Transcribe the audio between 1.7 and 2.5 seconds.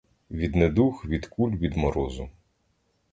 морозу.